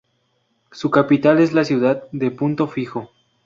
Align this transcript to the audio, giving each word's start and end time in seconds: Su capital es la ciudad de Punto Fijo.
Su 0.71 0.89
capital 0.89 1.39
es 1.39 1.53
la 1.53 1.63
ciudad 1.63 2.05
de 2.11 2.31
Punto 2.31 2.65
Fijo. 2.67 3.11